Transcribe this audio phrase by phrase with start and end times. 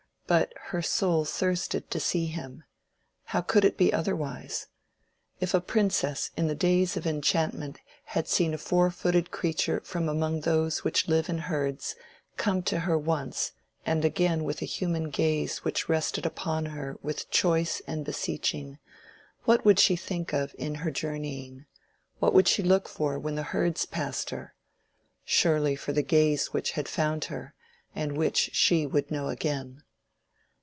[0.27, 2.63] But her soul thirsted to see him.
[3.25, 4.67] How could it be otherwise?
[5.41, 10.07] If a princess in the days of enchantment had seen a four footed creature from
[10.07, 11.97] among those which live in herds
[12.37, 13.51] come to her once
[13.85, 18.79] and again with a human gaze which rested upon her with choice and beseeching,
[19.43, 21.65] what would she think of in her journeying,
[22.19, 24.55] what would she look for when the herds passed her?
[25.25, 27.53] Surely for the gaze which had found her,
[27.93, 29.83] and which she would know again.